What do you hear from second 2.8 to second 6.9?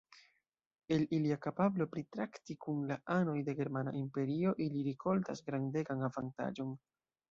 la anoj de germana imperio, ili rikoltas grandegan avantaĝon.